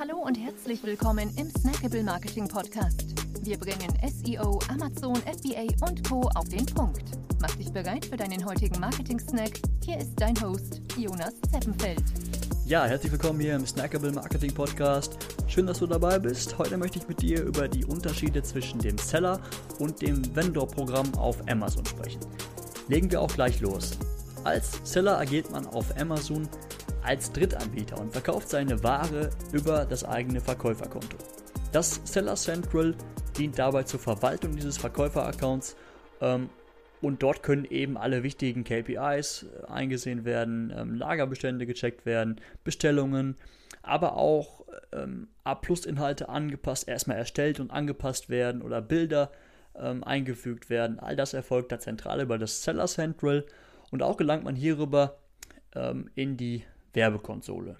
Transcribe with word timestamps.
Hallo 0.00 0.16
und 0.16 0.34
herzlich 0.34 0.82
willkommen 0.82 1.30
im 1.36 1.50
Snackable 1.50 2.02
Marketing 2.02 2.48
Podcast. 2.48 3.04
Wir 3.42 3.58
bringen 3.58 3.92
SEO, 4.08 4.58
Amazon, 4.70 5.14
FBA 5.16 5.66
und 5.86 6.08
Co. 6.08 6.22
auf 6.36 6.48
den 6.48 6.64
Punkt. 6.64 7.02
Mach 7.38 7.54
dich 7.56 7.70
bereit 7.70 8.06
für 8.06 8.16
deinen 8.16 8.42
heutigen 8.46 8.80
Marketing-Snack. 8.80 9.60
Hier 9.84 9.98
ist 9.98 10.14
dein 10.16 10.40
Host, 10.40 10.80
Jonas 10.96 11.34
Zeppenfeld. 11.52 12.02
Ja, 12.64 12.86
herzlich 12.86 13.12
willkommen 13.12 13.40
hier 13.40 13.54
im 13.56 13.66
Snackable 13.66 14.12
Marketing 14.12 14.54
Podcast. 14.54 15.18
Schön, 15.48 15.66
dass 15.66 15.80
du 15.80 15.86
dabei 15.86 16.18
bist. 16.18 16.56
Heute 16.56 16.78
möchte 16.78 16.98
ich 16.98 17.06
mit 17.06 17.20
dir 17.20 17.42
über 17.42 17.68
die 17.68 17.84
Unterschiede 17.84 18.42
zwischen 18.42 18.78
dem 18.78 18.96
Seller 18.96 19.38
und 19.80 20.00
dem 20.00 20.34
Vendor-Programm 20.34 21.14
auf 21.16 21.46
Amazon 21.46 21.84
sprechen. 21.84 22.20
Legen 22.88 23.10
wir 23.10 23.20
auch 23.20 23.34
gleich 23.34 23.60
los. 23.60 23.98
Als 24.44 24.80
Seller 24.82 25.18
agiert 25.18 25.50
man 25.50 25.66
auf 25.66 25.94
Amazon 26.00 26.48
als 27.02 27.32
Drittanbieter 27.32 28.00
und 28.00 28.12
verkauft 28.12 28.48
seine 28.48 28.82
Ware 28.82 29.30
über 29.52 29.84
das 29.84 30.04
eigene 30.04 30.40
Verkäuferkonto. 30.40 31.16
Das 31.72 32.00
Seller 32.04 32.34
Central 32.34 32.94
dient 33.38 33.58
dabei 33.58 33.84
zur 33.84 34.00
Verwaltung 34.00 34.56
dieses 34.56 34.76
Verkäuferaccounts 34.76 35.76
ähm, 36.20 36.50
und 37.00 37.22
dort 37.22 37.42
können 37.42 37.64
eben 37.64 37.96
alle 37.96 38.22
wichtigen 38.22 38.64
KPIs 38.64 39.44
äh, 39.44 39.70
eingesehen 39.70 40.24
werden, 40.24 40.72
ähm, 40.76 40.94
Lagerbestände 40.94 41.66
gecheckt 41.66 42.04
werden, 42.06 42.40
Bestellungen, 42.64 43.36
aber 43.82 44.16
auch 44.16 44.64
ähm, 44.92 45.28
A-Plus-Inhalte 45.44 46.28
angepasst, 46.28 46.88
erstmal 46.88 47.16
erstellt 47.16 47.60
und 47.60 47.70
angepasst 47.70 48.28
werden 48.28 48.62
oder 48.62 48.82
Bilder 48.82 49.30
ähm, 49.78 50.04
eingefügt 50.04 50.68
werden. 50.68 50.98
All 50.98 51.16
das 51.16 51.32
erfolgt 51.34 51.72
da 51.72 51.78
zentral 51.78 52.20
über 52.20 52.38
das 52.38 52.62
Seller 52.62 52.86
Central 52.86 53.46
und 53.90 54.02
auch 54.02 54.16
gelangt 54.16 54.44
man 54.44 54.56
hierüber 54.56 55.18
ähm, 55.74 56.10
in 56.14 56.36
die 56.36 56.64
Werbekonsole. 56.92 57.76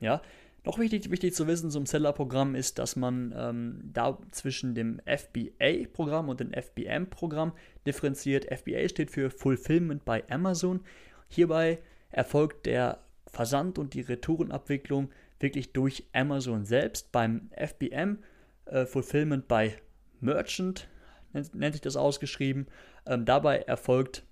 Ja, 0.00 0.20
noch 0.66 0.78
wichtig, 0.80 1.10
wichtig 1.10 1.32
zu 1.32 1.46
wissen 1.46 1.70
zum 1.70 1.86
Seller-Programm 1.86 2.56
ist, 2.56 2.78
dass 2.80 2.96
man 2.96 3.32
ähm, 3.36 3.80
da 3.92 4.18
zwischen 4.32 4.74
dem 4.74 5.00
FBA-Programm 5.06 6.28
und 6.28 6.40
dem 6.40 6.52
FBM-Programm 6.52 7.52
differenziert. 7.86 8.46
FBA 8.52 8.88
steht 8.88 9.12
für 9.12 9.30
Fulfillment 9.30 10.04
bei 10.04 10.28
Amazon. 10.28 10.80
Hierbei 11.28 11.78
erfolgt 12.10 12.66
der 12.66 12.98
Versand 13.28 13.78
und 13.78 13.94
die 13.94 14.00
Retourenabwicklung 14.00 15.10
wirklich 15.38 15.72
durch 15.72 16.08
Amazon 16.12 16.64
selbst. 16.64 17.12
Beim 17.12 17.48
FBM 17.52 18.18
äh, 18.64 18.86
Fulfillment 18.86 19.46
by 19.46 19.72
Merchant 20.20 20.88
nennt, 21.32 21.54
nennt 21.54 21.74
sich 21.74 21.82
das 21.82 21.96
ausgeschrieben. 21.96 22.66
Ähm, 23.06 23.24
dabei 23.24 23.58
erfolgt 23.58 24.24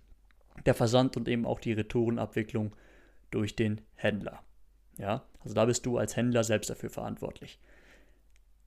der 0.67 0.75
Versand 0.75 1.17
und 1.17 1.29
eben 1.29 1.47
auch 1.47 1.61
die 1.61 1.73
Retourenabwicklung 1.73 2.75
durch 3.35 3.57
den 3.57 3.81
Händler. 3.95 4.43
Ja, 4.97 5.25
also 5.41 5.55
da 5.55 5.65
bist 5.65 5.85
du 5.87 5.99
als 5.99 6.17
Händler 6.17 6.45
selbst 6.45 6.71
dafür 6.71 6.89
verantwortlich. 6.89 7.59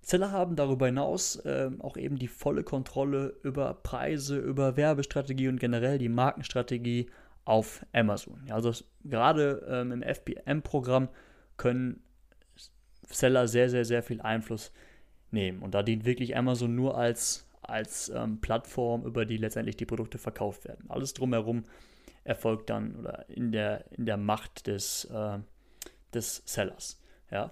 Seller 0.02 0.32
haben 0.32 0.56
darüber 0.56 0.86
hinaus 0.86 1.38
äh, 1.38 1.70
auch 1.80 1.98
eben 1.98 2.18
die 2.18 2.28
volle 2.28 2.64
Kontrolle 2.64 3.36
über 3.44 3.74
Preise, 3.74 4.38
über 4.38 4.78
Werbestrategie 4.78 5.48
und 5.48 5.60
generell 5.60 5.98
die 5.98 6.10
Markenstrategie 6.10 7.10
auf 7.46 7.86
Amazon. 7.94 8.42
Ja, 8.46 8.56
also 8.56 8.74
gerade 9.04 9.66
ähm, 9.70 9.92
im 9.94 10.04
FBM-Programm 10.04 11.08
können 11.56 12.02
Seller 13.10 13.48
sehr, 13.48 13.70
sehr, 13.70 13.86
sehr 13.86 14.04
viel 14.04 14.22
Einfluss 14.22 14.72
nehmen. 15.32 15.62
Und 15.62 15.74
da 15.74 15.84
dient 15.84 16.06
wirklich 16.06 16.36
Amazon 16.36 16.76
nur 16.76 16.98
als, 16.98 17.48
als 17.62 18.10
ähm, 18.10 18.42
Plattform, 18.42 19.06
über 19.06 19.26
die 19.26 19.38
letztendlich 19.38 19.78
die 19.78 19.86
Produkte 19.86 20.18
verkauft 20.18 20.66
werden. 20.66 20.90
Alles 20.90 21.14
drumherum 21.14 21.64
erfolgt 22.28 22.70
dann 22.70 22.96
oder 22.98 23.28
in 23.30 23.52
der, 23.52 23.86
in 23.92 24.06
der 24.06 24.18
Macht 24.18 24.68
des, 24.68 25.06
äh, 25.06 25.40
des 26.14 26.44
Sellers. 26.46 27.02
Ja. 27.32 27.52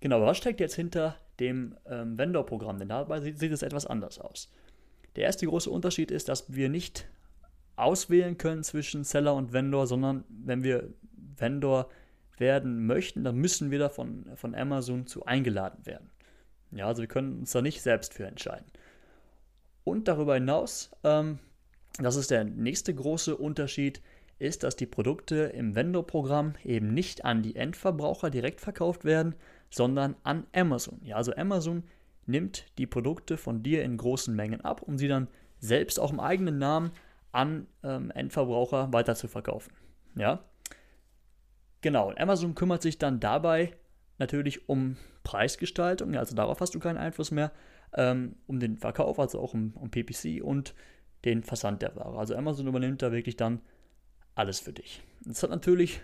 Genau, 0.00 0.22
was 0.22 0.38
steckt 0.38 0.60
jetzt 0.60 0.74
hinter 0.74 1.16
dem 1.38 1.76
ähm, 1.86 2.18
Vendor-Programm? 2.18 2.78
Denn 2.78 2.88
dabei 2.88 3.20
sieht, 3.20 3.38
sieht 3.38 3.52
es 3.52 3.62
etwas 3.62 3.86
anders 3.86 4.18
aus. 4.18 4.50
Der 5.16 5.24
erste 5.24 5.46
große 5.46 5.70
Unterschied 5.70 6.10
ist, 6.10 6.28
dass 6.28 6.52
wir 6.52 6.70
nicht 6.70 7.08
auswählen 7.76 8.38
können 8.38 8.62
zwischen 8.62 9.04
Seller 9.04 9.34
und 9.34 9.52
Vendor, 9.52 9.86
sondern 9.86 10.24
wenn 10.28 10.62
wir 10.62 10.94
Vendor 11.36 11.90
werden 12.38 12.86
möchten, 12.86 13.22
dann 13.22 13.36
müssen 13.36 13.70
wir 13.70 13.78
da 13.78 13.88
von, 13.90 14.24
von 14.34 14.54
Amazon 14.54 15.06
zu 15.06 15.26
eingeladen 15.26 15.84
werden. 15.84 16.10
Ja, 16.70 16.86
also 16.86 17.02
wir 17.02 17.08
können 17.08 17.40
uns 17.40 17.52
da 17.52 17.60
nicht 17.60 17.82
selbst 17.82 18.14
für 18.14 18.26
entscheiden. 18.26 18.66
Und 19.84 20.08
darüber 20.08 20.34
hinaus 20.34 20.90
ähm, 21.04 21.38
das 21.98 22.16
ist 22.16 22.30
der 22.30 22.44
nächste 22.44 22.94
große 22.94 23.36
Unterschied, 23.36 24.00
ist, 24.38 24.62
dass 24.62 24.74
die 24.74 24.86
Produkte 24.86 25.36
im 25.36 25.74
Vendor-Programm 25.74 26.54
eben 26.64 26.94
nicht 26.94 27.24
an 27.24 27.42
die 27.42 27.56
Endverbraucher 27.56 28.30
direkt 28.30 28.60
verkauft 28.60 29.04
werden, 29.04 29.34
sondern 29.70 30.16
an 30.22 30.46
Amazon. 30.52 31.00
Ja, 31.04 31.16
also 31.16 31.34
Amazon 31.36 31.84
nimmt 32.26 32.66
die 32.78 32.86
Produkte 32.86 33.36
von 33.36 33.62
dir 33.62 33.84
in 33.84 33.96
großen 33.96 34.34
Mengen 34.34 34.62
ab, 34.62 34.82
um 34.82 34.98
sie 34.98 35.08
dann 35.08 35.28
selbst 35.58 36.00
auch 36.00 36.10
im 36.10 36.20
eigenen 36.20 36.58
Namen 36.58 36.90
an 37.32 37.66
ähm, 37.82 38.10
Endverbraucher 38.10 38.92
weiter 38.92 39.14
zu 39.14 39.28
verkaufen. 39.28 39.72
Ja, 40.14 40.42
genau. 41.82 42.12
Amazon 42.16 42.54
kümmert 42.54 42.82
sich 42.82 42.98
dann 42.98 43.20
dabei 43.20 43.74
natürlich 44.18 44.68
um 44.68 44.96
Preisgestaltung, 45.22 46.16
also 46.16 46.34
darauf 46.34 46.60
hast 46.60 46.74
du 46.74 46.78
keinen 46.78 46.98
Einfluss 46.98 47.30
mehr, 47.30 47.52
ähm, 47.94 48.36
um 48.46 48.58
den 48.58 48.78
Verkauf, 48.78 49.18
also 49.18 49.40
auch 49.40 49.54
um, 49.54 49.72
um 49.74 49.90
PPC 49.90 50.42
und 50.42 50.74
den 51.24 51.42
Versand 51.42 51.82
der 51.82 51.94
Ware. 51.96 52.18
Also 52.18 52.34
Amazon 52.34 52.66
übernimmt 52.66 53.02
da 53.02 53.12
wirklich 53.12 53.36
dann 53.36 53.60
alles 54.34 54.60
für 54.60 54.72
dich. 54.72 55.02
Es 55.28 55.42
hat 55.42 55.50
natürlich 55.50 56.00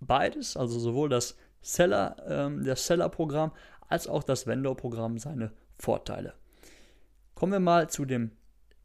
beides, 0.00 0.56
also 0.56 0.78
sowohl 0.78 1.08
das 1.08 1.36
Seller, 1.60 2.16
ähm, 2.28 2.64
das 2.64 2.86
Seller-Programm 2.86 3.52
als 3.88 4.06
auch 4.06 4.22
das 4.22 4.46
Vendor-Programm 4.46 5.18
seine 5.18 5.52
Vorteile. 5.78 6.34
Kommen 7.34 7.52
wir 7.52 7.60
mal 7.60 7.88
zu 7.88 8.04
dem 8.04 8.30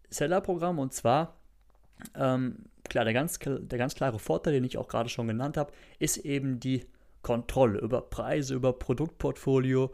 Seller-Programm 0.09 0.79
und 0.79 0.93
zwar, 0.93 1.37
ähm, 2.15 2.65
klar, 2.89 3.03
der 3.05 3.13
ganz, 3.13 3.39
der 3.39 3.77
ganz 3.77 3.95
klare 3.95 4.19
Vorteil, 4.19 4.53
den 4.53 4.63
ich 4.63 4.77
auch 4.77 4.87
gerade 4.87 5.09
schon 5.09 5.27
genannt 5.27 5.57
habe, 5.57 5.71
ist 5.99 6.17
eben 6.17 6.59
die 6.59 6.85
Kontrolle 7.21 7.79
über 7.79 8.01
Preise, 8.01 8.53
über 8.55 8.73
Produktportfolio, 8.73 9.91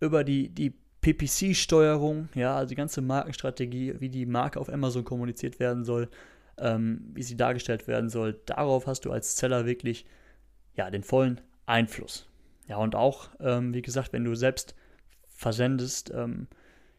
über 0.00 0.24
die, 0.24 0.48
die 0.50 0.74
PPC-Steuerung, 1.06 2.28
ja, 2.34 2.56
also 2.56 2.70
die 2.70 2.74
ganze 2.74 3.00
Markenstrategie, 3.00 3.94
wie 4.00 4.08
die 4.08 4.26
Marke 4.26 4.58
auf 4.58 4.68
Amazon 4.68 5.04
kommuniziert 5.04 5.60
werden 5.60 5.84
soll, 5.84 6.08
ähm, 6.58 7.12
wie 7.14 7.22
sie 7.22 7.36
dargestellt 7.36 7.86
werden 7.86 8.10
soll, 8.10 8.40
darauf 8.46 8.88
hast 8.88 9.04
du 9.04 9.12
als 9.12 9.36
Seller 9.36 9.66
wirklich 9.66 10.04
ja, 10.74 10.90
den 10.90 11.04
vollen 11.04 11.40
Einfluss. 11.64 12.28
Ja, 12.66 12.78
und 12.78 12.96
auch, 12.96 13.28
ähm, 13.38 13.72
wie 13.72 13.82
gesagt, 13.82 14.12
wenn 14.12 14.24
du 14.24 14.34
selbst 14.34 14.74
versendest, 15.28 16.10
ähm, 16.12 16.48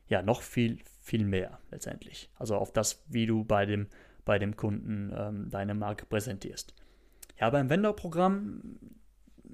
ja, 0.07 0.21
noch 0.21 0.41
viel, 0.41 0.79
viel 1.01 1.25
mehr 1.25 1.59
letztendlich. 1.69 2.29
Also 2.35 2.55
auf 2.55 2.71
das, 2.71 3.03
wie 3.09 3.25
du 3.25 3.43
bei 3.43 3.65
dem, 3.65 3.87
bei 4.23 4.39
dem 4.39 4.55
Kunden 4.55 5.11
ähm, 5.13 5.49
deine 5.49 5.73
Marke 5.73 6.05
präsentierst. 6.05 6.73
Ja, 7.41 7.49
beim 7.49 7.69
Vendor-Programm 7.69 8.61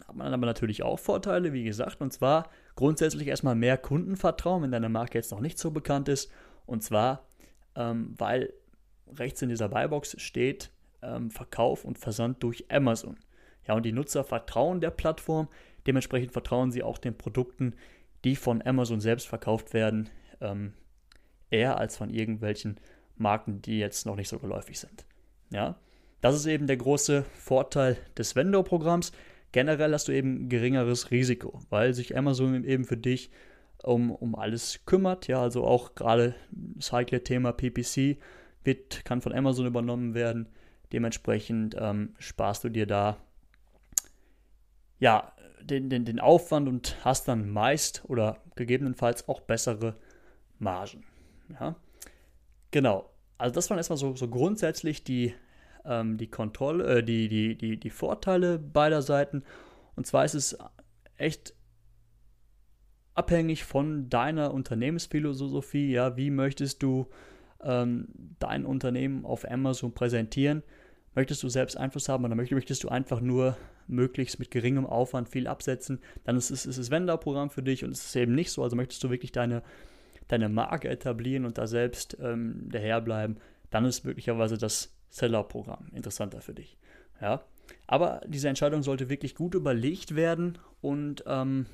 hat 0.08 0.16
man 0.16 0.34
aber 0.34 0.46
natürlich 0.46 0.84
auch 0.84 1.00
Vorteile, 1.00 1.54
wie 1.54 1.64
gesagt, 1.64 2.02
und 2.02 2.12
zwar 2.12 2.50
grundsätzlich 2.76 3.28
erstmal 3.28 3.56
mehr 3.56 3.78
Kundenvertrauen, 3.78 4.64
wenn 4.64 4.72
deine 4.72 4.90
Marke 4.90 5.18
jetzt 5.18 5.32
noch 5.32 5.40
nicht 5.40 5.58
so 5.58 5.72
bekannt 5.72 6.10
ist. 6.10 6.32
Und 6.66 6.84
zwar, 6.84 7.28
ähm, 7.76 8.14
weil 8.18 8.54
rechts 9.16 9.42
in 9.42 9.50
dieser 9.50 9.70
Buybox 9.70 10.22
steht 10.22 10.72
ähm, 11.02 11.30
Verkauf 11.30 11.86
und 11.86 12.00
Versand 12.00 12.42
durch 12.44 12.66
Amazon. 12.72 13.18
Ja, 13.68 13.76
und 13.76 13.84
die 13.86 13.92
Nutzer 13.92 14.24
vertrauen 14.24 14.82
der 14.82 14.92
Plattform, 14.92 15.48
dementsprechend 15.88 16.32
vertrauen 16.32 16.72
sie 16.72 16.84
auch 16.84 16.98
den 16.98 17.18
Produkten, 17.18 17.76
die 18.24 18.36
von 18.36 18.62
Amazon 18.62 19.00
selbst 19.00 19.28
verkauft 19.28 19.74
werden, 19.74 20.10
ähm, 20.42 20.74
eher 21.50 21.78
als 21.78 21.98
von 21.98 22.10
irgendwelchen 22.10 22.80
Marken, 23.16 23.62
die 23.62 23.80
jetzt 23.80 24.06
noch 24.06 24.16
nicht 24.16 24.30
so 24.30 24.40
geläufig 24.40 24.80
sind. 24.80 25.06
Ja, 25.52 25.76
das 26.22 26.36
ist 26.36 26.46
eben 26.46 26.68
der 26.68 26.78
große 26.78 27.24
Vorteil 27.36 27.98
des 28.18 28.36
Vendor-Programms 28.36 29.12
generell 29.54 29.94
hast 29.94 30.10
du 30.10 30.12
eben 30.12 30.50
geringeres 30.50 31.12
Risiko, 31.12 31.62
weil 31.70 31.94
sich 31.94 32.18
Amazon 32.18 32.66
eben 32.66 32.84
für 32.84 32.98
dich 32.98 33.32
um, 33.82 34.12
um 34.12 34.36
alles 34.36 34.82
kümmert. 34.86 35.28
Ja, 35.28 35.42
also 35.42 35.64
auch 35.64 35.96
gerade 35.96 36.36
das 36.52 36.92
heikle 36.92 37.24
Thema 37.24 37.54
PPC 37.54 38.18
wird, 38.66 39.06
kann 39.06 39.22
von 39.22 39.34
Amazon 39.34 39.66
übernommen 39.66 40.14
werden. 40.14 40.50
Dementsprechend 40.92 41.76
ähm, 41.80 42.16
sparst 42.20 42.66
du 42.66 42.70
dir 42.70 42.86
da 42.86 43.18
ja, 45.00 45.34
den, 45.62 45.90
den, 45.90 46.06
den 46.06 46.20
Aufwand 46.20 46.68
und 46.68 46.98
hast 47.04 47.28
dann 47.28 47.50
meist 47.50 48.04
oder 48.08 48.38
gegebenenfalls 48.56 49.28
auch 49.28 49.42
bessere 49.42 49.96
Margen. 50.60 51.04
Ja? 51.50 51.76
Genau. 52.72 53.10
Also 53.38 53.56
das 53.56 53.70
waren 53.70 53.78
erstmal 53.78 53.98
so, 53.98 54.16
so 54.16 54.28
grundsätzlich 54.28 55.04
die 55.04 55.34
ähm, 55.86 56.18
die 56.18 56.30
Kontrolle, 56.30 57.00
äh, 57.00 57.04
die, 57.04 57.28
die, 57.28 57.58
die, 57.58 57.80
die 57.80 57.90
Vorteile 57.90 58.60
beider 58.60 59.02
Seiten. 59.02 59.44
Und 59.96 60.08
zwar 60.08 60.26
ist 60.26 60.34
es 60.34 60.58
echt 61.18 61.54
abhängig 63.14 63.64
von 63.64 64.10
deiner 64.10 64.54
Unternehmensphilosophie. 64.54 65.92
Ja, 65.92 66.18
wie 66.18 66.32
möchtest 66.32 66.82
du 66.84 67.08
ähm, 67.62 68.08
dein 68.40 68.66
Unternehmen 68.66 69.26
auf 69.26 69.50
Amazon 69.50 69.94
präsentieren? 69.94 70.64
Möchtest 71.16 71.44
du 71.44 71.50
selbst 71.50 71.78
Einfluss 71.78 72.10
haben 72.10 72.26
oder 72.26 72.36
möchtest 72.36 72.84
du 72.84 72.90
einfach 72.90 73.22
nur 73.22 73.56
möglichst 73.88 74.40
mit 74.40 74.52
geringem 74.52 74.86
Aufwand 74.86 75.30
viel 75.30 75.48
absetzen, 75.48 76.00
dann 76.24 76.38
ist 76.38 76.52
es, 76.52 76.66
ist 76.66 76.78
es 76.78 76.92
Vendor-Programm 76.92 77.50
für 77.50 77.64
dich 77.64 77.84
und 77.84 77.92
es 77.92 78.06
ist 78.06 78.16
eben 78.16 78.34
nicht 78.34 78.52
so. 78.52 78.64
Also 78.64 78.76
möchtest 78.76 79.04
du 79.04 79.10
wirklich 79.10 79.32
deine, 79.32 79.64
deine 80.28 80.50
Marke 80.50 80.90
etablieren 80.90 81.46
und 81.46 81.58
da 81.58 81.68
selbst 81.68 82.18
ähm, 82.22 82.70
daherbleiben, 82.70 83.38
dann 83.70 83.86
ist 83.86 84.06
möglicherweise 84.06 84.58
das 84.58 84.96
Seller-Programm 85.14 85.88
interessanter 85.94 86.42
für 86.42 86.54
dich. 86.54 86.76
Ja? 87.22 87.44
Aber 87.88 88.22
diese 88.28 88.50
Entscheidung 88.50 88.82
sollte 88.82 89.10
wirklich 89.10 89.36
gut 89.36 89.54
überlegt 89.54 90.16
werden 90.16 90.58
und 90.82 91.24
ähm, 91.28 91.68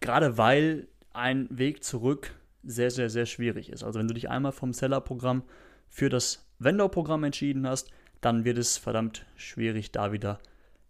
gerade 0.00 0.38
weil 0.38 0.88
ein 1.12 1.46
Weg 1.50 1.84
zurück 1.84 2.34
sehr, 2.64 2.90
sehr, 2.90 3.10
sehr 3.10 3.26
schwierig 3.26 3.70
ist. 3.70 3.84
Also 3.84 3.98
wenn 3.98 4.08
du 4.08 4.14
dich 4.14 4.30
einmal 4.30 4.52
vom 4.52 4.72
Seller-Programm 4.72 5.42
für 5.88 6.08
das 6.08 6.48
Vendor-Programm 6.58 7.24
entschieden 7.24 7.66
hast, 7.66 7.90
dann 8.22 8.44
wird 8.44 8.56
es 8.56 8.78
verdammt 8.78 9.26
schwierig, 9.36 9.92
da 9.92 10.12
wieder 10.12 10.38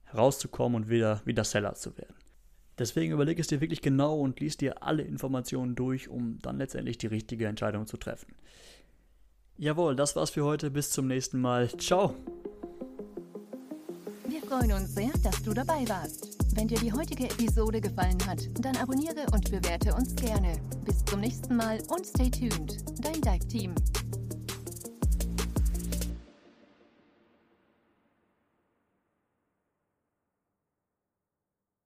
herauszukommen 0.05 0.77
und 0.77 0.89
wieder, 0.89 1.21
wieder 1.25 1.43
Seller 1.43 1.75
zu 1.75 1.97
werden. 1.97 2.15
Deswegen 2.79 3.13
überlege 3.13 3.41
es 3.41 3.49
dir 3.49 3.61
wirklich 3.61 3.83
genau 3.83 4.19
und 4.21 4.39
lies 4.39 4.57
dir 4.57 4.83
alle 4.83 5.03
Informationen 5.03 5.75
durch, 5.75 6.09
um 6.09 6.39
dann 6.43 6.59
letztendlich 6.59 6.99
die 6.99 7.07
richtige 7.07 7.47
Entscheidung 7.47 7.87
zu 7.87 7.97
treffen. 7.97 8.35
Jawohl, 9.59 9.97
das 9.97 10.17
war's 10.17 10.31
für 10.31 10.45
heute. 10.45 10.71
Bis 10.71 10.91
zum 10.91 11.07
nächsten 11.07 11.41
Mal. 11.41 11.69
Ciao. 11.79 12.15
Wir 14.27 14.41
freuen 14.43 14.73
uns 14.73 14.95
sehr, 14.95 15.13
dass 15.23 15.43
du 15.43 15.53
dabei 15.53 15.89
warst. 15.89 16.39
Wenn 16.55 16.69
dir 16.69 16.79
die 16.79 16.93
heutige 16.93 17.25
Episode 17.25 17.81
gefallen 17.81 18.19
hat, 18.27 18.49
dann 18.61 18.77
abonniere 18.77 19.27
und 19.33 19.51
bewerte 19.51 19.95
uns 19.95 20.15
gerne. 20.17 20.55
Bis 20.85 21.05
zum 21.05 21.21
nächsten 21.21 21.57
Mal 21.57 21.79
und 21.89 22.07
stay 22.07 22.31
tuned. 22.31 22.79
Dein 23.01 23.21
Dive 23.21 23.49
Team. 23.49 23.75